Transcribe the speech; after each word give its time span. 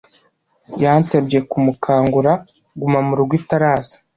Yansabye 0.83 1.37
kumukangura 1.49 2.31
gumamurugo 2.79 3.33
itaraza. 3.41 3.95